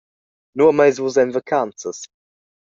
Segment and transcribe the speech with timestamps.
[0.61, 1.99] Nua meis vus en vacanzas?